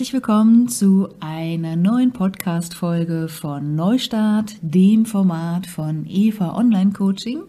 Herzlich 0.00 0.14
willkommen 0.14 0.66
zu 0.66 1.10
einer 1.20 1.76
neuen 1.76 2.12
Podcast-Folge 2.12 3.28
von 3.28 3.74
Neustart, 3.74 4.54
dem 4.62 5.04
Format 5.04 5.66
von 5.66 6.06
Eva 6.08 6.56
Online 6.56 6.92
Coaching. 6.92 7.42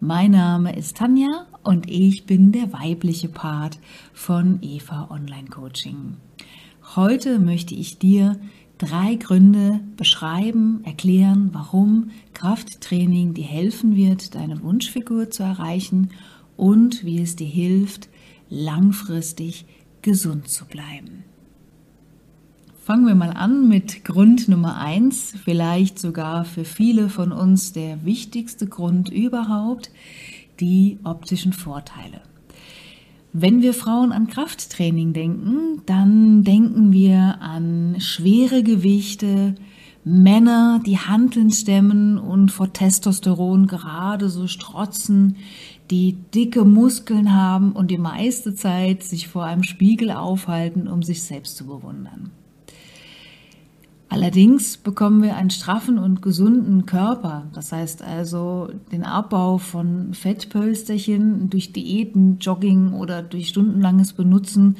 Mein 0.00 0.30
Name 0.30 0.74
ist 0.74 0.96
Tanja 0.96 1.44
und 1.62 1.90
ich 1.90 2.24
bin 2.24 2.50
der 2.50 2.72
weibliche 2.72 3.28
Part 3.28 3.78
von 4.14 4.60
Eva 4.62 5.08
Online 5.10 5.48
Coaching. 5.50 6.16
Heute 6.96 7.38
möchte 7.38 7.74
ich 7.74 7.98
dir 7.98 8.40
drei 8.78 9.16
Gründe 9.16 9.80
beschreiben, 9.98 10.80
erklären, 10.84 11.50
warum 11.52 12.08
Krafttraining 12.32 13.34
dir 13.34 13.44
helfen 13.44 13.96
wird, 13.96 14.34
deine 14.34 14.62
Wunschfigur 14.62 15.28
zu 15.28 15.42
erreichen 15.42 16.08
und 16.56 17.04
wie 17.04 17.20
es 17.20 17.36
dir 17.36 17.46
hilft, 17.46 18.08
langfristig 18.48 19.66
gesund 20.00 20.48
zu 20.48 20.64
bleiben. 20.64 21.24
Fangen 22.84 23.06
wir 23.06 23.14
mal 23.14 23.30
an 23.30 23.68
mit 23.68 24.04
Grund 24.04 24.48
Nummer 24.48 24.76
eins, 24.76 25.34
vielleicht 25.44 26.00
sogar 26.00 26.44
für 26.44 26.64
viele 26.64 27.08
von 27.08 27.30
uns 27.30 27.72
der 27.72 28.04
wichtigste 28.04 28.66
Grund 28.66 29.08
überhaupt, 29.08 29.92
die 30.58 30.98
optischen 31.04 31.52
Vorteile. 31.52 32.22
Wenn 33.32 33.62
wir 33.62 33.72
Frauen 33.72 34.10
an 34.10 34.26
Krafttraining 34.26 35.12
denken, 35.12 35.82
dann 35.86 36.42
denken 36.42 36.92
wir 36.92 37.40
an 37.40 38.00
schwere 38.00 38.64
Gewichte, 38.64 39.54
Männer, 40.02 40.82
die 40.84 40.98
Hanteln 40.98 41.52
stemmen 41.52 42.18
und 42.18 42.50
vor 42.50 42.72
Testosteron 42.72 43.68
gerade 43.68 44.28
so 44.28 44.48
strotzen, 44.48 45.36
die 45.92 46.16
dicke 46.34 46.64
Muskeln 46.64 47.32
haben 47.32 47.70
und 47.70 47.92
die 47.92 47.98
meiste 47.98 48.56
Zeit 48.56 49.04
sich 49.04 49.28
vor 49.28 49.44
einem 49.44 49.62
Spiegel 49.62 50.10
aufhalten, 50.10 50.88
um 50.88 51.04
sich 51.04 51.22
selbst 51.22 51.56
zu 51.56 51.64
bewundern. 51.64 52.32
Allerdings 54.12 54.76
bekommen 54.76 55.22
wir 55.22 55.36
einen 55.36 55.48
straffen 55.48 55.98
und 55.98 56.20
gesunden 56.20 56.84
Körper, 56.84 57.48
das 57.54 57.72
heißt 57.72 58.02
also 58.02 58.68
den 58.92 59.04
Abbau 59.04 59.56
von 59.56 60.12
Fettpölsterchen 60.12 61.48
durch 61.48 61.72
Diäten, 61.72 62.36
Jogging 62.38 62.92
oder 62.92 63.22
durch 63.22 63.48
stundenlanges 63.48 64.12
Benutzen 64.12 64.76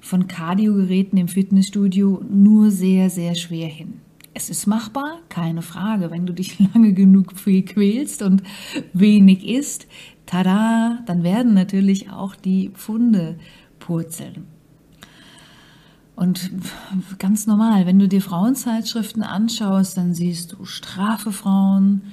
von 0.00 0.28
Kardiogeräten 0.28 1.18
im 1.18 1.26
Fitnessstudio 1.26 2.22
nur 2.30 2.70
sehr, 2.70 3.10
sehr 3.10 3.34
schwer 3.34 3.66
hin. 3.66 3.94
Es 4.34 4.50
ist 4.50 4.68
machbar, 4.68 5.18
keine 5.30 5.62
Frage, 5.62 6.12
wenn 6.12 6.24
du 6.24 6.32
dich 6.32 6.56
lange 6.72 6.92
genug 6.92 7.34
quälst 7.34 8.22
und 8.22 8.44
wenig 8.92 9.48
isst, 9.48 9.88
tada, 10.26 11.00
dann 11.06 11.24
werden 11.24 11.54
natürlich 11.54 12.12
auch 12.12 12.36
die 12.36 12.68
Pfunde 12.68 13.36
purzeln. 13.80 14.55
Und 16.16 16.50
ganz 17.18 17.46
normal, 17.46 17.84
wenn 17.84 17.98
du 17.98 18.08
dir 18.08 18.22
Frauenzeitschriften 18.22 19.22
anschaust, 19.22 19.98
dann 19.98 20.14
siehst 20.14 20.54
du 20.54 20.64
straffe 20.64 21.30
Frauen, 21.30 22.04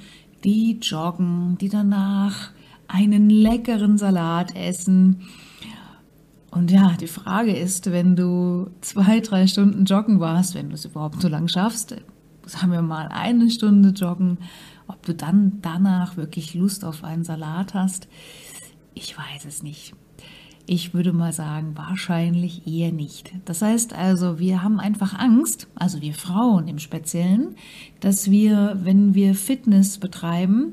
die 0.44 0.78
joggen, 0.80 1.56
die 1.58 1.70
danach 1.70 2.50
einen 2.86 3.30
leckeren 3.30 3.96
Salat 3.96 4.54
essen. 4.54 5.22
Und 6.50 6.70
ja, 6.70 6.92
die 7.00 7.06
Frage 7.06 7.56
ist, 7.56 7.90
wenn 7.90 8.14
du 8.14 8.70
zwei, 8.82 9.20
drei 9.20 9.46
Stunden 9.46 9.86
joggen 9.86 10.20
warst, 10.20 10.54
wenn 10.54 10.68
du 10.68 10.74
es 10.74 10.84
überhaupt 10.84 11.22
so 11.22 11.28
lang 11.28 11.48
schaffst, 11.48 11.96
sagen 12.44 12.72
wir 12.72 12.82
mal 12.82 13.08
eine 13.08 13.50
Stunde 13.50 13.88
joggen, 13.88 14.36
ob 14.86 15.02
du 15.06 15.14
dann 15.14 15.60
danach 15.62 16.18
wirklich 16.18 16.52
Lust 16.52 16.84
auf 16.84 17.04
einen 17.04 17.24
Salat 17.24 17.72
hast, 17.72 18.06
ich 18.92 19.16
weiß 19.16 19.46
es 19.46 19.62
nicht. 19.62 19.94
Ich 20.66 20.94
würde 20.94 21.12
mal 21.12 21.32
sagen, 21.32 21.72
wahrscheinlich 21.74 22.66
eher 22.66 22.90
nicht. 22.90 23.32
Das 23.44 23.60
heißt 23.60 23.92
also, 23.92 24.38
wir 24.38 24.62
haben 24.62 24.80
einfach 24.80 25.18
Angst, 25.18 25.68
also 25.74 26.00
wir 26.00 26.14
Frauen 26.14 26.68
im 26.68 26.78
Speziellen, 26.78 27.56
dass 28.00 28.30
wir, 28.30 28.78
wenn 28.82 29.14
wir 29.14 29.34
Fitness 29.34 29.98
betreiben 29.98 30.72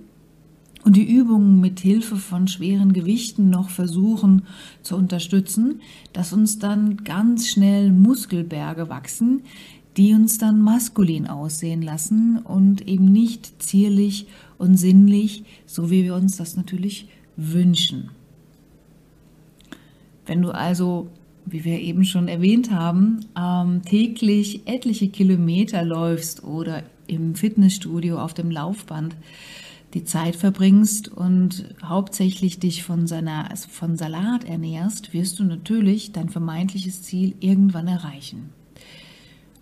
und 0.86 0.96
die 0.96 1.04
Übungen 1.04 1.60
mit 1.60 1.82
Hilfe 1.82 2.16
von 2.16 2.48
schweren 2.48 2.94
Gewichten 2.94 3.50
noch 3.50 3.70
versuchen 3.70 4.44
zu 4.82 4.96
unterstützen, 4.96 5.82
dass 6.14 6.32
uns 6.32 6.58
dann 6.58 7.04
ganz 7.04 7.50
schnell 7.50 7.92
Muskelberge 7.92 8.88
wachsen, 8.88 9.42
die 9.98 10.14
uns 10.14 10.38
dann 10.38 10.62
maskulin 10.62 11.28
aussehen 11.28 11.82
lassen 11.82 12.38
und 12.38 12.88
eben 12.88 13.12
nicht 13.12 13.62
zierlich 13.62 14.28
und 14.58 14.78
sinnlich, 14.78 15.44
so 15.66 15.92
wie 15.92 16.06
wir 16.06 16.16
uns 16.16 16.38
das 16.38 16.56
natürlich 16.56 17.10
wünschen. 17.36 18.10
Wenn 20.32 20.44
du 20.44 20.52
also, 20.52 21.10
wie 21.46 21.66
wir 21.66 21.82
eben 21.82 22.06
schon 22.06 22.30
erwähnt 22.30 22.72
haben, 22.72 23.26
ähm, 23.38 23.82
täglich 23.82 24.66
etliche 24.66 25.10
Kilometer 25.10 25.84
läufst 25.84 26.46
oder 26.46 26.84
im 27.06 27.36
Fitnessstudio 27.36 28.18
auf 28.18 28.34
dem 28.34 28.50
Laufband 28.50 29.18
die 29.94 30.06
Zeit 30.06 30.38
verbringst 30.38 31.10
und 31.10 31.76
hauptsächlich 31.84 32.60
dich 32.60 32.82
von, 32.84 33.08
seiner, 33.08 33.50
von 33.58 33.98
Salat 33.98 34.46
ernährst, 34.46 35.12
wirst 35.12 35.38
du 35.40 35.44
natürlich 35.44 36.14
dein 36.14 36.30
vermeintliches 36.30 37.04
Ziel 37.04 37.36
irgendwann 37.42 37.90
erreichen. 37.90 38.52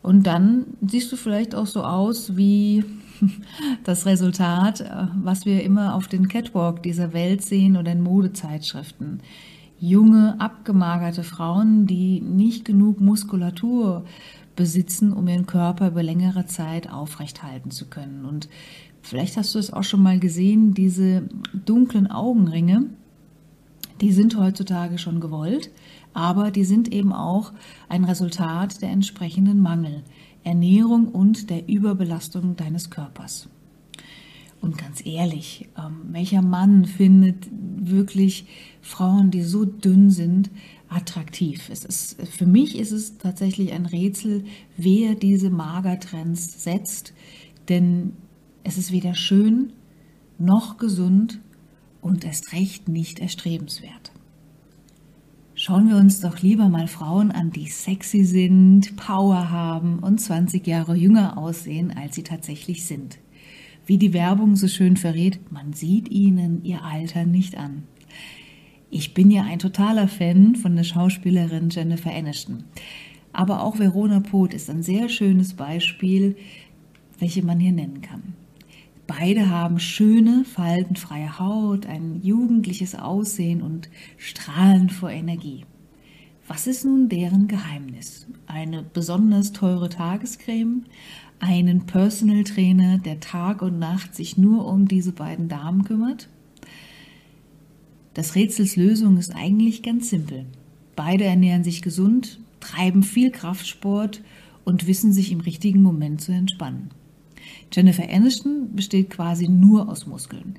Und 0.03 0.28
dann 0.28 0.66
siehst 0.85 1.12
du 1.12 1.16
vielleicht 1.16 1.56
auch 1.56 1.66
so 1.66 1.84
aus 1.84 2.38
wie 2.38 2.84
das 3.85 4.06
Resultat, 4.06 4.81
äh, 4.81 5.08
was 5.24 5.47
wir 5.47 5.63
immer 5.63 5.96
auf 5.96 6.08
den 6.08 6.28
Catwalk 6.28 6.84
dieser 6.84 7.12
Welt 7.13 7.44
sehen 7.44 7.75
oder 7.75 7.91
in 7.91 8.02
Modezeitschriften 8.02 9.22
junge, 9.79 10.40
abgemagerte 10.40 11.23
Frauen, 11.23 11.88
die 11.88 12.22
nicht 12.22 12.66
genug 12.66 13.00
Muskulatur 13.00 14.06
besitzen, 14.56 15.13
um 15.13 15.28
ihren 15.28 15.45
Körper 15.45 15.88
über 15.88 16.03
längere 16.03 16.45
Zeit 16.45 16.91
aufrecht 16.91 17.44
halten 17.44 17.72
zu 17.72 17.85
können. 17.85 18.25
Und 18.25 18.50
vielleicht 19.01 19.38
hast 19.38 19.56
du 19.56 19.59
es 19.59 19.72
auch 19.72 19.84
schon 19.84 20.03
mal 20.03 20.19
gesehen, 20.19 20.73
diese 20.73 21.23
dunklen 21.53 22.12
Augenringe, 22.12 22.88
die 24.01 24.12
sind 24.12 24.38
heutzutage 24.38 24.97
schon 24.97 25.19
gewollt, 25.19 25.72
aber 26.13 26.51
die 26.51 26.63
sind 26.66 26.91
eben 26.91 27.13
auch 27.13 27.53
ein 27.88 28.03
Resultat 28.03 28.81
der 28.81 28.90
entsprechenden 28.90 29.61
Mangel, 29.61 30.03
Ernährung 30.44 31.07
und 31.07 31.50
der 31.50 31.67
Überbelastung 31.67 32.56
deines 32.56 32.90
Körpers. 32.90 33.50
Und 34.62 34.78
ganz 34.78 35.06
ehrlich, 35.06 35.70
ähm, 35.78 36.02
welcher 36.12 36.42
Mann 36.42 36.86
findet 36.86 37.47
wirklich 37.52 38.46
Frauen, 38.81 39.31
die 39.31 39.42
so 39.42 39.66
dünn 39.66 40.09
sind, 40.09 40.50
attraktiv? 40.90 41.70
Es 41.70 41.86
ist, 41.86 42.22
für 42.28 42.46
mich 42.46 42.78
ist 42.78 42.92
es 42.92 43.18
tatsächlich 43.18 43.72
ein 43.72 43.86
Rätsel, 43.86 44.44
wer 44.75 45.16
diese 45.16 45.50
Magertrends 45.50 46.64
setzt, 46.64 47.14
denn 47.70 48.14
es 48.64 48.78
ist 48.78 48.92
weder 48.92 49.16
schön 49.16 49.72
noch 50.38 50.78
gesund 50.78 51.40
und 52.02 52.26
erst 52.26 52.53
recht 52.53 52.88
nicht 52.88 53.20
erstrebenswert. 53.20 54.12
Schauen 55.56 55.90
wir 55.90 55.97
uns 55.97 56.22
doch 56.22 56.40
lieber 56.40 56.70
mal 56.70 56.88
Frauen 56.88 57.31
an, 57.31 57.52
die 57.52 57.68
sexy 57.68 58.24
sind, 58.24 58.96
Power 58.96 59.52
haben 59.52 60.00
und 60.00 60.20
20 60.20 60.66
Jahre 60.66 60.96
jünger 60.96 61.38
aussehen, 61.38 61.91
als 61.96 62.16
sie 62.16 62.24
tatsächlich 62.24 62.86
sind. 62.86 63.20
Wie 63.90 63.98
die 63.98 64.14
Werbung 64.14 64.56
so 64.56 64.68
schön 64.68 64.98
verrät, 64.98 65.52
man 65.52 65.74
sieht 65.74 66.12
ihnen 66.12 66.64
ihr 66.64 66.84
Alter 66.84 67.26
nicht 67.26 67.58
an. 67.58 67.86
Ich 68.92 69.16
bin 69.16 69.32
ja 69.32 69.41
ein 69.46 69.58
totaler 69.58 70.08
Fan 70.08 70.56
von 70.56 70.76
der 70.76 70.84
Schauspielerin 70.84 71.72
Jennifer 71.72 72.14
Aniston. 72.14 72.66
Aber 73.34 73.64
auch 73.64 73.80
Verona 73.80 74.20
Poth 74.20 74.53
ist 74.53 74.70
ein 74.70 74.84
sehr 74.84 75.09
schönes 75.09 75.56
Beispiel, 75.56 76.36
welche 77.18 77.44
man 77.44 77.59
hier 77.59 77.72
nennen 77.72 78.02
kann. 78.02 78.36
Beide 79.08 79.50
haben 79.50 79.80
schöne, 79.80 80.46
faltenfreie 80.46 81.40
Haut, 81.40 81.88
ein 81.88 82.22
jugendliches 82.22 82.94
Aussehen 82.94 83.64
und 83.64 83.90
strahlen 84.18 84.92
vor 84.92 85.09
Energie. 85.09 85.66
Was 86.47 86.68
ist 86.68 86.85
nun 86.85 87.09
deren 87.09 87.47
Geheimnis? 87.47 88.28
Eine 88.46 88.84
besonders 88.84 89.52
teure 89.52 89.90
Tagescreme, 89.90 90.84
einen 91.40 91.86
Personal 91.86 92.44
Trainer, 92.44 92.97
der 92.97 93.20
Tag 93.20 93.62
und 93.62 93.80
Nacht 93.80 94.16
sich 94.16 94.38
nur 94.38 94.68
um 94.68 94.88
diese 94.88 95.12
beiden 95.12 95.47
Damen 95.47 95.84
kümmert? 95.84 96.30
Das 98.14 98.36
Rätsels 98.36 98.76
Lösung 98.76 99.18
ist 99.18 99.36
eigentlich 99.36 99.82
ganz 99.84 100.09
simpel. 100.09 100.46
Beide 100.96 101.24
ernähren 101.24 101.64
sich 101.64 101.82
gesund, 101.82 102.40
treiben 102.59 103.03
viel 103.03 103.32
Kraftsport 103.32 104.22
und 104.66 104.88
wissen 104.88 105.14
sich 105.14 105.32
im 105.32 105.40
richtigen 105.40 105.82
Moment 105.82 106.22
zu 106.22 106.32
entspannen. 106.32 106.90
Jennifer 107.72 108.09
Aniston 108.09 108.76
besteht 108.76 109.09
quasi 109.09 109.47
nur 109.47 109.90
aus 109.90 110.06
Muskeln. 110.06 110.56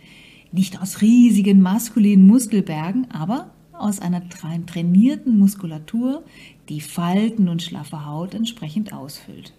Nicht 0.52 0.80
aus 0.80 1.00
riesigen 1.00 1.60
maskulinen 1.60 2.26
Muskelbergen, 2.26 3.10
aber 3.10 3.52
aus 3.72 4.00
einer 4.00 4.22
trainierten 4.28 5.38
Muskulatur, 5.38 6.24
die 6.68 6.80
Falten 6.80 7.48
und 7.48 7.62
schlaffe 7.62 8.06
Haut 8.06 8.34
entsprechend 8.34 8.92
ausfüllt. 8.92 9.52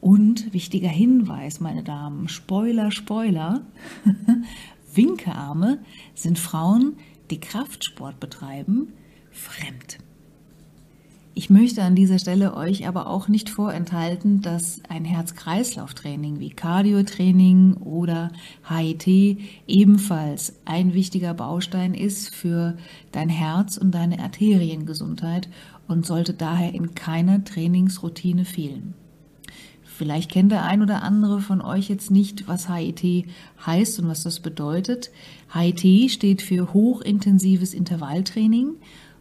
Und 0.00 0.52
wichtiger 0.52 0.88
Hinweis, 0.88 1.60
meine 1.60 1.82
Damen, 1.82 2.28
Spoiler, 2.28 2.90
Spoiler, 2.90 3.62
Winkearme 4.94 5.78
sind 6.14 6.38
Frauen, 6.38 6.96
die 7.30 7.40
Kraftsport 7.40 8.20
betreiben, 8.20 8.92
fremd. 9.30 9.98
Ich 11.34 11.50
möchte 11.50 11.84
an 11.84 11.94
dieser 11.94 12.18
Stelle 12.18 12.56
euch 12.56 12.88
aber 12.88 13.06
auch 13.06 13.28
nicht 13.28 13.48
vorenthalten, 13.48 14.42
dass 14.42 14.80
ein 14.88 15.04
Herz-Kreislauf-Training 15.04 16.40
wie 16.40 16.50
Cardio-Training 16.50 17.74
oder 17.74 18.32
HIT 18.68 19.38
ebenfalls 19.68 20.54
ein 20.64 20.94
wichtiger 20.94 21.34
Baustein 21.34 21.94
ist 21.94 22.34
für 22.34 22.76
dein 23.12 23.28
Herz 23.28 23.76
und 23.76 23.92
deine 23.92 24.18
Arteriengesundheit 24.18 25.48
und 25.86 26.06
sollte 26.06 26.34
daher 26.34 26.74
in 26.74 26.96
keiner 26.96 27.44
Trainingsroutine 27.44 28.44
fehlen. 28.44 28.94
Vielleicht 29.98 30.30
kennt 30.30 30.52
der 30.52 30.62
ein 30.64 30.80
oder 30.80 31.02
andere 31.02 31.40
von 31.40 31.60
euch 31.60 31.88
jetzt 31.88 32.12
nicht, 32.12 32.46
was 32.46 32.72
HIT 32.72 33.26
heißt 33.66 33.98
und 33.98 34.06
was 34.06 34.22
das 34.22 34.38
bedeutet. 34.38 35.10
HIT 35.52 36.10
steht 36.12 36.40
für 36.40 36.72
hochintensives 36.72 37.74
Intervalltraining 37.74 38.76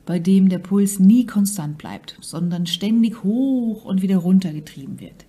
bei 0.05 0.19
dem 0.19 0.49
der 0.49 0.59
Puls 0.59 0.99
nie 0.99 1.25
konstant 1.25 1.77
bleibt, 1.77 2.17
sondern 2.21 2.65
ständig 2.65 3.23
hoch 3.23 3.85
und 3.85 4.01
wieder 4.01 4.17
runter 4.17 4.53
getrieben 4.53 4.99
wird. 4.99 5.25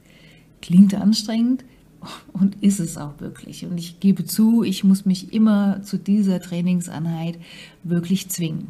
Klingt 0.63 0.95
anstrengend 0.95 1.65
und 2.33 2.63
ist 2.63 2.79
es 2.79 2.97
auch 2.97 3.19
wirklich. 3.19 3.67
Und 3.67 3.77
ich 3.79 4.01
gebe 4.01 4.25
zu, 4.25 4.63
ich 4.63 4.85
muss 4.85 5.05
mich 5.05 5.33
immer 5.33 5.83
zu 5.83 5.99
dieser 5.99 6.41
Trainingseinheit 6.41 7.39
wirklich 7.83 8.29
zwingen. 8.29 8.69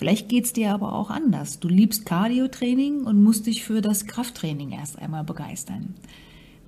Vielleicht 0.00 0.30
geht 0.30 0.46
es 0.46 0.54
dir 0.54 0.72
aber 0.72 0.94
auch 0.94 1.10
anders. 1.10 1.60
Du 1.60 1.68
liebst 1.68 2.06
Cardio-Training 2.06 3.02
und 3.02 3.22
musst 3.22 3.46
dich 3.46 3.62
für 3.64 3.82
das 3.82 4.06
Krafttraining 4.06 4.70
erst 4.70 4.98
einmal 4.98 5.24
begeistern. 5.24 5.92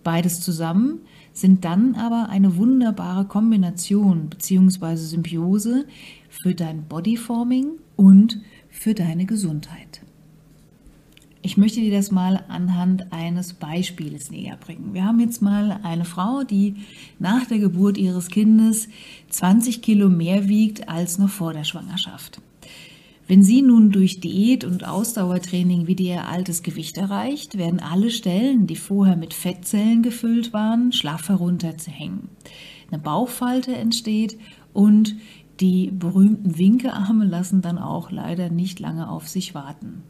Beides 0.05 0.43
zusammen 0.43 0.99
sind 1.33 1.65
dann 1.65 1.95
aber 1.95 2.29
eine 2.29 2.59
wunderbare 2.59 3.25
Kombination 3.25 4.29
bzw. 4.29 4.97
Symbiose 4.97 5.87
für 6.29 6.55
dein 6.55 6.83
Bodyforming 6.83 7.71
und 7.97 8.39
für 8.69 8.93
deine 8.93 9.25
Gesundheit. 9.25 10.03
Ich 11.41 11.57
möchte 11.57 11.81
dir 11.81 11.97
das 11.97 12.11
mal 12.11 12.45
anhand 12.49 13.15
eines 13.15 13.55
Beispieles 13.55 14.31
näher 14.31 14.59
bringen. 14.59 14.93
Wir 14.93 15.07
haben 15.07 15.21
jetzt 15.21 15.41
mal 15.41 15.81
eine 15.83 16.05
Frau, 16.05 16.45
die 16.45 16.77
nach 17.19 17.47
der 17.47 17.61
Geburt 17.61 17.97
ihres 17.97 18.29
Kindes 18.29 18.89
20 19.31 19.81
Kilo 19.81 20.11
mehr 20.11 20.51
wiegt 20.51 20.91
als 20.91 21.17
noch 21.17 21.31
vor 21.31 21.55
der 21.55 21.65
Schwangerschaft. 21.65 22.43
Wenn 23.33 23.43
sie 23.43 23.63
nun 23.63 23.91
durch 23.91 24.21
Diät 24.21 24.63
und 24.63 24.87
Ausdauertraining 24.87 25.87
wieder 25.87 26.05
ihr 26.05 26.29
altes 26.29 26.63
Gewicht 26.63 26.99
erreicht, 26.99 27.57
werden 27.57 27.81
alle 27.81 28.11
Stellen, 28.11 28.67
die 28.67 28.77
vorher 28.77 29.17
mit 29.17 29.33
Fettzellen 29.33 30.03
gefüllt 30.03 30.53
waren, 30.53 30.93
schlaff 30.93 31.31
herunterzuhängen. 31.31 32.29
Eine 32.91 33.01
Bauchfalte 33.01 33.75
entsteht 33.75 34.37
und 34.75 35.17
die 35.61 35.91
berühmten 35.91 36.59
Winkearme 36.59 37.25
lassen 37.25 37.63
dann 37.63 37.79
auch 37.79 38.11
leider 38.11 38.51
nicht 38.51 38.81
lange 38.81 39.09
auf 39.09 39.27
sich 39.29 39.55
warten. 39.55 40.03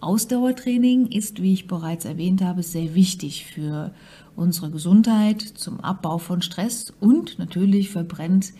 Ausdauertraining 0.00 1.08
ist, 1.08 1.42
wie 1.42 1.52
ich 1.52 1.66
bereits 1.66 2.06
erwähnt 2.06 2.40
habe, 2.40 2.62
sehr 2.62 2.94
wichtig 2.94 3.44
für 3.44 3.92
unsere 4.36 4.70
Gesundheit, 4.70 5.42
zum 5.42 5.80
Abbau 5.80 6.16
von 6.16 6.40
Stress 6.40 6.94
und 6.98 7.38
natürlich 7.38 7.90
verbrennt 7.90 8.54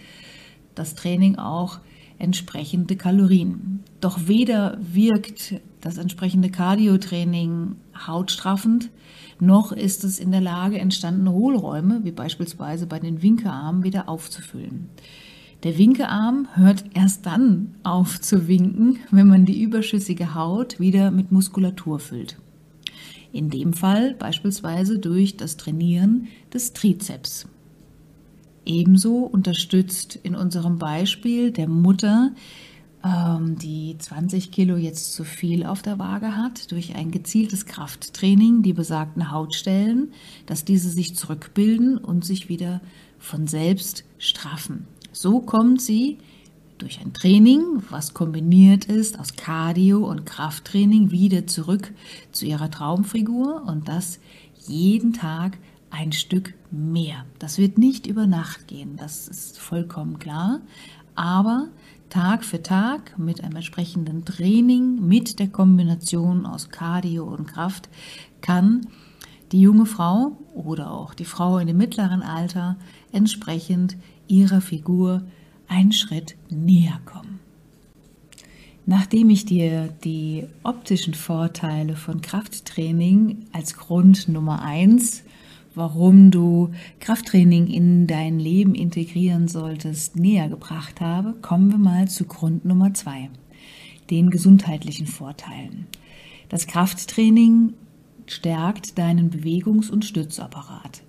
das 0.74 0.94
Training 0.94 1.36
auch 1.36 1.80
entsprechende 2.18 2.96
Kalorien. 2.96 3.80
Doch 4.00 4.26
weder 4.26 4.78
wirkt 4.80 5.60
das 5.80 5.98
entsprechende 5.98 6.50
Cardiotraining 6.50 7.76
hautstraffend, 8.06 8.90
noch 9.40 9.72
ist 9.72 10.04
es 10.04 10.18
in 10.18 10.30
der 10.30 10.40
Lage, 10.40 10.78
entstandene 10.78 11.32
Hohlräume, 11.32 12.00
wie 12.04 12.12
beispielsweise 12.12 12.86
bei 12.86 12.98
den 12.98 13.22
Winkearmen, 13.22 13.82
wieder 13.82 14.08
aufzufüllen. 14.08 14.88
Der 15.64 15.78
Winkearm 15.78 16.48
hört 16.54 16.84
erst 16.94 17.26
dann 17.26 17.74
auf 17.82 18.20
zu 18.20 18.48
winken, 18.48 18.98
wenn 19.10 19.28
man 19.28 19.46
die 19.46 19.62
überschüssige 19.62 20.34
Haut 20.34 20.78
wieder 20.78 21.10
mit 21.10 21.32
Muskulatur 21.32 21.98
füllt. 21.98 22.38
In 23.32 23.50
dem 23.50 23.72
Fall 23.72 24.14
beispielsweise 24.14 24.98
durch 24.98 25.36
das 25.36 25.56
Trainieren 25.56 26.28
des 26.52 26.72
Trizeps. 26.72 27.46
Ebenso 28.66 29.18
unterstützt 29.18 30.18
in 30.22 30.34
unserem 30.34 30.78
Beispiel 30.78 31.50
der 31.50 31.68
Mutter, 31.68 32.32
ähm, 33.04 33.56
die 33.58 33.96
20 33.98 34.50
Kilo 34.50 34.76
jetzt 34.76 35.12
zu 35.12 35.24
viel 35.24 35.64
auf 35.64 35.82
der 35.82 35.98
Waage 35.98 36.36
hat, 36.36 36.72
durch 36.72 36.94
ein 36.94 37.10
gezieltes 37.10 37.66
Krafttraining 37.66 38.62
die 38.62 38.72
besagten 38.72 39.30
Hautstellen, 39.30 40.12
dass 40.46 40.64
diese 40.64 40.88
sich 40.88 41.14
zurückbilden 41.14 41.98
und 41.98 42.24
sich 42.24 42.48
wieder 42.48 42.80
von 43.18 43.46
selbst 43.46 44.04
straffen. 44.18 44.86
So 45.12 45.40
kommt 45.40 45.80
sie 45.80 46.18
durch 46.78 47.00
ein 47.00 47.12
Training, 47.12 47.82
was 47.90 48.14
kombiniert 48.14 48.86
ist 48.86 49.20
aus 49.20 49.36
Cardio 49.36 50.08
und 50.08 50.26
Krafttraining, 50.26 51.10
wieder 51.10 51.46
zurück 51.46 51.92
zu 52.32 52.46
ihrer 52.46 52.70
Traumfigur 52.70 53.64
und 53.66 53.88
das 53.88 54.18
jeden 54.66 55.12
Tag 55.12 55.58
ein 55.94 56.12
Stück 56.12 56.54
mehr. 56.72 57.24
Das 57.38 57.58
wird 57.58 57.78
nicht 57.78 58.06
über 58.06 58.26
Nacht 58.26 58.66
gehen, 58.66 58.96
das 58.96 59.28
ist 59.28 59.58
vollkommen 59.58 60.18
klar, 60.18 60.60
aber 61.14 61.68
Tag 62.10 62.44
für 62.44 62.62
Tag 62.62 63.16
mit 63.16 63.42
einem 63.42 63.56
entsprechenden 63.56 64.24
Training, 64.24 65.06
mit 65.06 65.38
der 65.38 65.48
Kombination 65.48 66.46
aus 66.46 66.68
Cardio 66.70 67.24
und 67.24 67.46
Kraft 67.46 67.88
kann 68.40 68.88
die 69.52 69.60
junge 69.60 69.86
Frau 69.86 70.36
oder 70.52 70.90
auch 70.90 71.14
die 71.14 71.24
Frau 71.24 71.58
in 71.58 71.68
dem 71.68 71.76
mittleren 71.76 72.22
Alter 72.22 72.76
entsprechend 73.12 73.96
ihrer 74.26 74.60
Figur 74.60 75.22
einen 75.68 75.92
Schritt 75.92 76.34
näher 76.50 76.98
kommen. 77.04 77.38
Nachdem 78.84 79.30
ich 79.30 79.46
dir 79.46 79.94
die 80.02 80.46
optischen 80.64 81.14
Vorteile 81.14 81.94
von 81.94 82.20
Krafttraining 82.20 83.46
als 83.52 83.76
Grund 83.76 84.28
Nummer 84.28 84.60
eins, 84.62 85.22
warum 85.74 86.30
du 86.30 86.70
Krafttraining 87.00 87.66
in 87.66 88.06
dein 88.06 88.38
Leben 88.38 88.74
integrieren 88.74 89.48
solltest, 89.48 90.16
näher 90.16 90.48
gebracht 90.48 91.00
habe, 91.00 91.34
kommen 91.42 91.70
wir 91.70 91.78
mal 91.78 92.08
zu 92.08 92.24
Grund 92.24 92.64
Nummer 92.64 92.94
zwei, 92.94 93.30
den 94.10 94.30
gesundheitlichen 94.30 95.06
Vorteilen. 95.06 95.86
Das 96.48 96.66
Krafttraining 96.66 97.74
stärkt 98.26 98.98
deinen 98.98 99.30
Bewegungs- 99.30 99.90
und 99.90 100.04
Stützapparat. 100.04 101.02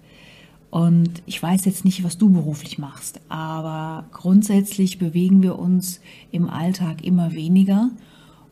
Und 0.70 1.24
ich 1.26 1.42
weiß 1.42 1.64
jetzt 1.66 1.86
nicht, 1.86 2.04
was 2.04 2.18
du 2.18 2.30
beruflich 2.30 2.78
machst, 2.78 3.22
aber 3.30 4.08
grundsätzlich 4.12 5.00
bewegen 5.00 5.42
wir 5.42 5.58
uns 5.58 6.02
im 6.32 6.50
Alltag 6.50 7.04
immer 7.04 7.34
weniger 7.34 7.92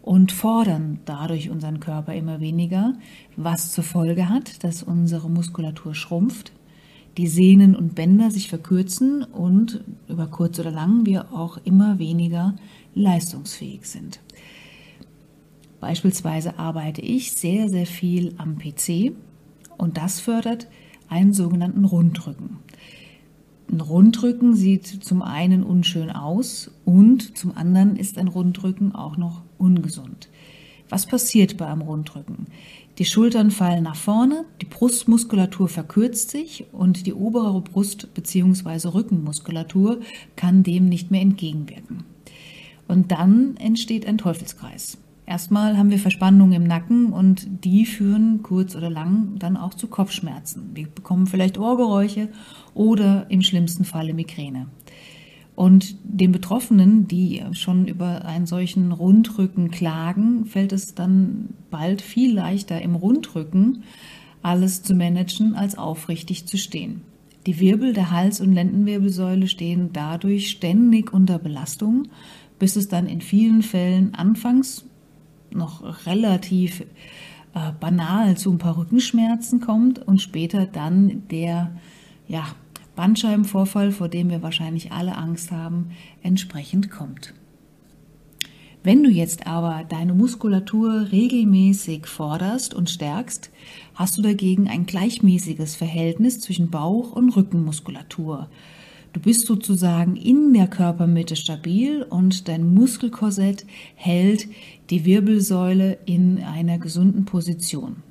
und 0.04 0.34
fordern 0.34 1.00
dadurch 1.06 1.50
unseren 1.50 1.80
Körper 1.80 2.14
immer 2.14 2.42
weniger, 2.42 2.94
was 3.38 3.72
zur 3.72 3.86
Folge 3.86 4.30
hat, 4.30 4.64
dass 4.64 4.84
unsere 4.84 5.30
Muskulatur 5.30 5.96
schrumpft, 5.96 6.52
die 7.18 7.28
Sehnen 7.28 7.74
und 7.74 7.96
Bänder 7.96 8.30
sich 8.30 8.50
verkürzen 8.50 9.24
und 9.24 9.84
über 10.10 10.28
kurz 10.28 10.60
oder 10.60 10.72
lang 10.72 11.06
wir 11.06 11.34
auch 11.34 11.58
immer 11.64 12.00
weniger 12.00 12.54
leistungsfähig 12.94 13.86
sind. 13.86 14.20
Beispielsweise 15.80 16.60
arbeite 16.60 17.02
ich 17.02 17.32
sehr, 17.32 17.70
sehr 17.70 17.86
viel 17.86 18.36
am 18.38 18.58
PC 18.58 19.14
und 19.78 19.98
das 19.98 20.20
fördert 20.20 20.68
einen 21.08 21.34
sogenannten 21.34 21.86
Rundrücken. 21.86 22.58
Ein 23.74 23.82
Rundrücken 23.82 24.56
sieht 24.56 24.86
zum 24.86 25.24
einen 25.24 25.64
unschön 25.64 26.12
aus 26.12 26.70
und 26.86 27.36
zum 27.36 27.58
anderen 27.58 27.96
ist 27.96 28.20
ein 28.20 28.28
Rundrücken 28.28 28.94
auch 28.94 29.18
noch 29.18 29.42
ungesund. 29.58 30.30
Was 30.90 31.08
passiert 31.08 31.58
bei 31.58 31.66
einem 31.66 31.82
Rundrücken? 31.82 32.46
Die 33.00 33.06
Schultern 33.06 33.50
fallen 33.50 33.82
nach 33.82 33.96
vorne, 33.96 34.46
die 34.62 34.68
Brustmuskulatur 34.68 35.70
verkürzt 35.70 36.30
sich 36.30 36.66
und 36.72 37.08
die 37.08 37.16
obere 37.16 37.62
Brust- 37.62 38.14
bzw. 38.14 38.90
Rückenmuskulatur 38.90 40.02
kann 40.36 40.62
dem 40.62 40.88
nicht 40.88 41.10
mehr 41.10 41.22
entgegenwirken. 41.22 42.04
Und 42.88 43.12
dann 43.12 43.58
entsteht 43.58 44.06
ein 44.06 44.20
Teufelskreis. 44.20 45.00
Erstmal 45.26 45.78
haben 45.78 45.90
wir 45.90 46.00
Verspannungen 46.00 46.54
im 46.54 46.68
Nacken 46.68 47.14
und 47.14 47.48
die 47.64 47.86
führen 47.86 48.44
kurz 48.44 48.76
oder 48.76 48.90
lang 48.90 49.40
dann 49.40 49.56
auch 49.56 49.74
zu 49.74 49.88
Kopfschmerzen. 49.88 50.72
Wir 50.74 50.88
bekommen 50.88 51.28
vielleicht 51.28 51.58
Ohrgeräusche 51.58 52.28
oder 52.74 53.28
im 53.30 53.42
schlimmsten 53.42 53.86
Falle 53.86 54.14
Migräne. 54.14 54.68
Und 55.56 55.98
den 56.04 56.32
Betroffenen, 56.32 57.08
die 57.08 57.44
schon 57.52 57.88
über 57.88 58.26
einen 58.26 58.48
solchen 58.48 58.92
Rundrücken 58.92 59.70
klagen, 59.70 60.46
fällt 60.46 60.74
es 60.74 60.96
dann 60.96 61.50
bald 61.70 62.02
viel 62.02 62.34
leichter 62.34 62.82
im 62.82 62.96
Rundrücken 62.96 63.84
alles 64.42 64.84
zu 64.84 64.94
managen, 64.94 65.56
als 65.56 65.78
aufrichtig 65.78 66.46
zu 66.46 66.58
stehen. 66.58 67.02
Die 67.46 67.60
Wirbel 67.60 67.94
der 67.94 68.12
Hals- 68.12 68.42
und 68.42 68.54
Lendenwirbelsäule 68.54 69.48
stehen 69.48 69.90
dadurch 69.94 70.50
ständig 70.50 71.14
unter 71.14 71.40
Belastung, 71.40 72.10
bis 72.60 72.76
es 72.76 72.88
dann 72.88 73.08
in 73.08 73.22
vielen 73.22 73.62
Fällen 73.62 74.14
anfangs 74.16 74.86
noch 75.52 76.06
relativ 76.06 76.82
äh, 76.82 77.72
banal 77.80 78.38
zu 78.38 78.52
ein 78.52 78.58
paar 78.58 78.78
Rückenschmerzen 78.78 79.60
kommt 79.60 80.00
und 80.00 80.22
später 80.22 80.66
dann 80.66 81.24
der 81.30 81.76
ja, 82.28 82.46
Bandscheibenvorfall, 82.96 83.92
vor 83.92 84.08
dem 84.08 84.30
wir 84.30 84.44
wahrscheinlich 84.44 84.92
alle 84.92 85.18
Angst 85.18 85.52
haben, 85.52 85.92
entsprechend 86.22 86.92
kommt. 86.92 87.34
Wenn 88.84 89.02
du 89.02 89.10
jetzt 89.10 89.48
aber 89.48 89.86
deine 89.88 90.14
Muskulatur 90.14 91.08
regelmäßig 91.12 92.06
forderst 92.06 92.74
und 92.74 92.90
stärkst, 92.90 93.50
hast 93.96 94.18
du 94.18 94.22
dagegen 94.22 94.68
ein 94.68 94.86
gleichmäßiges 94.86 95.76
Verhältnis 95.76 96.42
zwischen 96.42 96.70
Bauch- 96.70 97.14
und 97.14 97.30
Rückenmuskulatur. 97.30 98.50
Du 99.14 99.22
bist 99.22 99.46
sozusagen 99.46 100.18
in 100.18 100.54
der 100.54 100.68
Körpermitte 100.68 101.38
stabil 101.38 102.04
und 102.04 102.50
dein 102.50 102.74
Muskelkorsett 102.74 103.66
hält 103.96 104.48
die 104.90 105.06
Wirbelsäule 105.06 106.00
in 106.06 106.44
einer 106.44 106.78
gesunden 106.78 107.24
Position. 107.24 108.04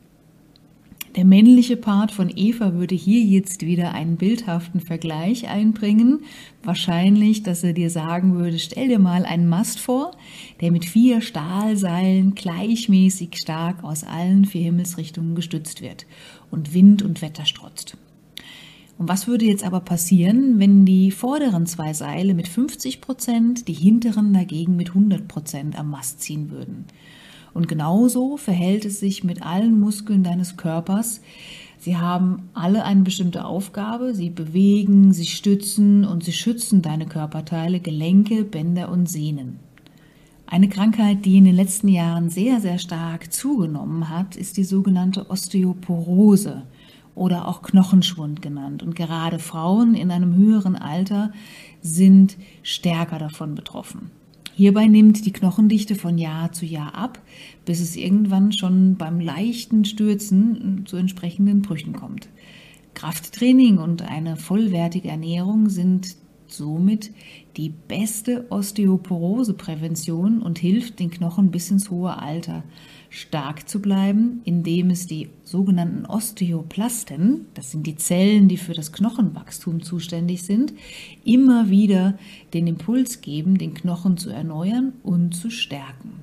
Der 1.16 1.26
männliche 1.26 1.76
Part 1.76 2.11
von 2.11 2.33
Eva 2.35 2.73
würde 2.73 2.95
hier 2.95 3.21
jetzt 3.21 3.66
wieder 3.66 3.92
einen 3.92 4.16
bildhaften 4.16 4.81
Vergleich 4.81 5.47
einbringen. 5.47 6.21
Wahrscheinlich, 6.62 7.42
dass 7.42 7.62
er 7.62 7.75
dir 7.75 7.90
sagen 7.90 8.37
würde, 8.37 8.59
stell 8.59 8.88
dir 8.88 8.99
mal 8.99 9.26
einen 9.26 9.47
Mast 9.47 9.78
vor, 9.78 10.12
der 10.62 10.71
mit 10.71 10.87
vier 10.87 11.21
Stahlseilen 11.21 12.35
gleichmäßig 12.35 13.37
stark 13.37 13.85
aus 13.85 14.04
allen 14.04 14.47
vier 14.47 14.62
Himmelsrichtungen 14.62 15.35
gestützt 15.35 15.83
wird 15.83 16.07
und 16.50 16.73
Wind 16.73 17.02
und 17.02 17.21
Wetter 17.21 17.45
strotzt. 17.45 17.99
Und 18.97 19.09
was 19.09 19.26
würde 19.26 19.45
jetzt 19.45 19.64
aber 19.64 19.81
passieren, 19.81 20.59
wenn 20.61 20.87
die 20.87 21.11
vorderen 21.11 21.66
zwei 21.66 21.92
Seile 21.92 22.33
mit 22.33 22.49
50 22.49 23.02
Prozent, 23.02 23.69
die 23.69 23.75
hinteren 23.75 24.33
dagegen 24.33 24.76
mit 24.76 24.88
100 24.88 25.28
Prozent 25.28 25.78
am 25.78 25.90
Mast 25.90 26.23
ziehen 26.23 26.50
würden? 26.50 26.87
Und 27.54 27.68
genauso 27.68 28.37
verhält 28.37 28.85
es 28.85 29.00
sich 29.00 29.25
mit 29.25 29.42
allen 29.42 29.78
Muskeln 29.78 30.23
deines 30.23 30.56
Körpers. 30.56 31.21
Sie 31.78 31.97
haben 31.97 32.49
alle 32.54 32.85
eine 32.85 33.02
bestimmte 33.02 33.44
Aufgabe. 33.44 34.14
Sie 34.14 34.30
bewegen, 34.30 35.12
sie 35.12 35.26
stützen 35.26 36.04
und 36.04 36.25
sie 36.25 36.32
schützen 36.32 36.80
deine 36.80 37.06
Körperteile, 37.06 37.80
Gelenke, 37.80 38.44
Bänder 38.44 38.90
und 38.90 39.09
Sehnen. 39.09 39.59
Eine 40.47 40.68
Krankheit, 40.68 41.25
die 41.25 41.38
in 41.38 41.44
den 41.44 41.56
letzten 41.56 41.88
Jahren 41.88 42.28
sehr, 42.28 42.61
sehr 42.61 42.78
stark 42.78 43.32
zugenommen 43.32 44.11
hat, 44.11 44.37
ist 44.37 44.59
die 44.59 44.64
sogenannte 44.64 45.30
Osteoporose 45.30 46.62
oder 47.14 47.49
auch 47.49 47.62
Knochenschwund 47.62 48.42
genannt. 48.42 48.82
Und 48.82 48.94
gerade 48.94 49.38
Frauen 49.38 49.94
in 49.94 50.11
einem 50.11 50.37
höheren 50.37 50.76
Alter 50.76 51.32
sind 51.80 52.37
stärker 52.62 53.18
davon 53.18 53.54
betroffen. 53.54 54.11
Hierbei 54.54 54.87
nimmt 54.87 55.25
die 55.25 55.32
Knochendichte 55.32 55.94
von 55.94 56.18
Jahr 56.18 56.52
zu 56.52 56.66
Jahr 56.66 56.94
ab, 56.94 57.21
bis 57.64 57.80
es 57.80 57.97
irgendwann 57.97 58.52
schon 58.52 58.97
beim 58.97 59.18
leichten 59.18 59.85
Stürzen 59.85 60.85
zu 60.87 60.97
entsprechenden 60.97 61.62
Brüchen 61.62 61.94
kommt. 61.94 62.28
Krafttraining 62.94 63.78
und 63.78 64.02
eine 64.02 64.37
vollwertige 64.37 65.09
Ernährung 65.09 65.71
sind 65.71 66.16
somit 66.47 67.11
die 67.56 67.71
beste 67.71 68.47
Osteoporoseprävention 68.50 70.42
und 70.42 70.59
hilft 70.59 70.99
den 70.99 71.11
Knochen 71.11 71.50
bis 71.50 71.71
ins 71.71 71.90
hohe 71.90 72.18
Alter 72.18 72.62
stark 73.12 73.69
zu 73.69 73.83
bleiben, 73.83 74.40
indem 74.45 74.88
es 74.88 75.07
die 75.07 75.28
sogenannten 75.45 76.07
Osteoplasten, 76.07 77.45
das 77.52 77.71
sind 77.71 77.87
die 77.87 77.97
Zellen, 77.97 78.49
die 78.49 78.57
für 78.57 78.73
das 78.73 78.90
Knochenwachstum 78.90 79.83
zuständig 79.83 80.42
sind, 80.45 80.73
immer 81.23 81.69
wieder 81.69 82.19
den 82.54 82.66
Impuls 82.66 83.21
geben, 83.21 83.59
den 83.59 83.75
Knochen 83.75 84.16
zu 84.16 84.31
erneuern 84.31 84.95
und 85.02 85.37
zu 85.37 85.50
stärken. 85.50 86.23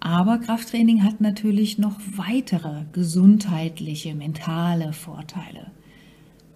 Aber 0.00 0.38
Krafttraining 0.38 1.02
hat 1.02 1.20
natürlich 1.20 1.76
noch 1.76 2.00
weitere 2.16 2.84
gesundheitliche, 2.92 4.14
mentale 4.14 4.94
Vorteile 4.94 5.70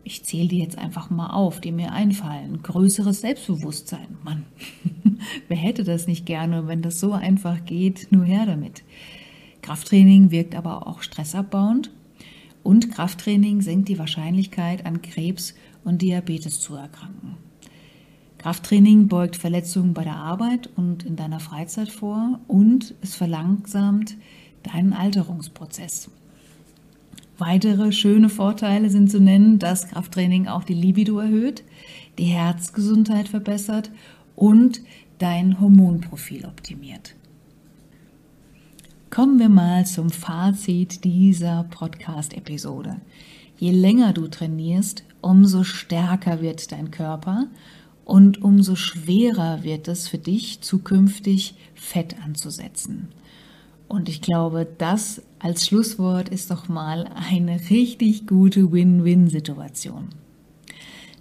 ich 0.09 0.25
zähle 0.25 0.49
die 0.49 0.59
jetzt 0.59 0.79
einfach 0.79 1.11
mal 1.11 1.29
auf, 1.29 1.61
die 1.61 1.71
mir 1.71 1.93
einfallen. 1.93 2.63
Größeres 2.63 3.21
Selbstbewusstsein. 3.21 4.17
Mann, 4.25 4.47
wer 5.49 5.57
hätte 5.59 5.85
das 5.85 6.07
nicht 6.07 6.25
gerne, 6.25 6.67
wenn 6.67 6.81
das 6.81 6.99
so 6.99 7.13
einfach 7.13 7.67
geht? 7.67 8.11
Nur 8.11 8.25
her 8.25 8.47
damit. 8.47 8.85
Krafttraining 9.61 10.31
wirkt 10.31 10.55
aber 10.55 10.87
auch 10.87 11.03
stressabbauend 11.03 11.91
und 12.63 12.91
Krafttraining 12.91 13.61
senkt 13.61 13.91
die 13.91 13.99
Wahrscheinlichkeit, 13.99 14.87
an 14.87 15.03
Krebs 15.03 15.55
und 15.85 16.01
Diabetes 16.01 16.59
zu 16.59 16.75
erkranken. 16.75 17.37
Krafttraining 18.39 19.09
beugt 19.09 19.37
Verletzungen 19.37 19.93
bei 19.93 20.05
der 20.05 20.17
Arbeit 20.17 20.71
und 20.75 21.05
in 21.05 21.17
deiner 21.17 21.41
Freizeit 21.41 21.91
vor 21.91 22.41
und 22.47 22.95
es 23.03 23.15
verlangsamt 23.15 24.17
deinen 24.63 24.95
Alterungsprozess. 24.95 26.11
Weitere 27.39 27.93
schöne 27.93 28.29
Vorteile 28.29 28.91
sind 28.91 29.13
zu 29.13 29.21
nennen, 29.21 29.61
dass 29.61 29.87
Krafttraining 29.87 30.49
auch 30.49 30.65
die 30.65 30.75
Libido 30.75 31.21
erhöht, 31.21 31.63
die 32.19 32.25
Herzgesundheit 32.25 33.29
verbessert 33.29 33.93
und 34.35 34.81
dein 35.19 35.61
Hormonprofil 35.61 36.47
optimiert. 36.47 37.15
Kommen 39.11 39.39
wir 39.39 39.49
mal 39.49 39.87
zum 39.87 40.11
Fazit 40.11 41.05
dieser 41.05 41.65
Podcast-Episode. 41.71 42.97
Je 43.57 43.71
länger 43.71 44.13
du 44.13 44.27
trainierst, 44.27 45.05
umso 45.21 45.63
stärker 45.63 46.41
wird 46.41 46.73
dein 46.73 46.91
Körper 46.91 47.47
und 48.05 48.43
umso 48.43 48.75
schwerer 48.75 49.63
wird 49.63 49.87
es 49.87 50.09
für 50.09 50.19
dich 50.19 50.61
zukünftig 50.61 51.55
Fett 51.75 52.17
anzusetzen. 52.25 53.09
Und 53.89 54.09
ich 54.09 54.21
glaube, 54.21 54.67
das 54.77 55.23
als 55.39 55.67
Schlusswort 55.67 56.29
ist 56.29 56.51
doch 56.51 56.69
mal 56.69 57.09
eine 57.31 57.59
richtig 57.71 58.27
gute 58.27 58.71
Win-Win-Situation. 58.71 60.11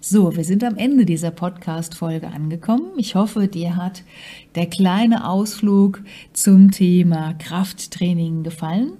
So, 0.00 0.36
wir 0.36 0.44
sind 0.44 0.62
am 0.62 0.76
Ende 0.76 1.04
dieser 1.04 1.30
Podcast-Folge 1.30 2.28
angekommen. 2.28 2.92
Ich 2.98 3.14
hoffe, 3.14 3.48
dir 3.48 3.76
hat 3.76 4.04
der 4.54 4.66
kleine 4.66 5.28
Ausflug 5.28 6.02
zum 6.32 6.70
Thema 6.70 7.34
Krafttraining 7.34 8.42
gefallen. 8.42 8.92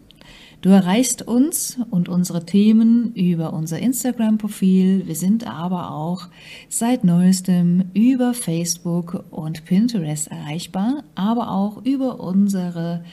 Du 0.61 0.71
erreichst 0.71 1.23
uns 1.23 1.79
und 1.91 2.09
unsere 2.09 2.45
Themen 2.45 3.15
über 3.15 3.53
unser 3.53 3.79
Instagram-Profil. 3.79 5.07
Wir 5.07 5.15
sind 5.15 5.47
aber 5.47 5.93
auch 5.93 6.27
seit 6.69 7.05
neuestem 7.05 7.85
über 7.95 8.35
Facebook 8.35 9.25
und 9.31 9.65
Pinterest 9.65 10.27
erreichbar, 10.27 11.05
aber 11.15 11.53
auch 11.53 11.85
über 11.85 12.19
unsere 12.19 13.05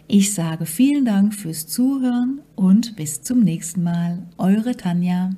Ich 0.08 0.34
sage 0.34 0.66
vielen 0.66 1.06
Dank 1.06 1.34
fürs 1.34 1.68
Zuhören 1.68 2.40
und 2.56 2.96
bis 2.96 3.22
zum 3.22 3.42
nächsten 3.42 3.84
Mal. 3.84 4.30
Eure 4.38 4.78
Tanja. 4.78 5.32